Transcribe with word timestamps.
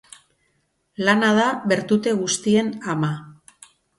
Lana 1.09 1.29
da 1.41 1.45
bertute 1.73 2.15
guztien 2.23 2.75
ama. 2.97 3.13